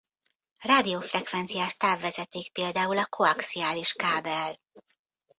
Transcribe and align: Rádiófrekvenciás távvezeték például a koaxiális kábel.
Rádiófrekvenciás 0.61 1.77
távvezeték 1.77 2.51
például 2.51 2.97
a 2.97 3.05
koaxiális 3.05 3.93
kábel. 3.93 4.57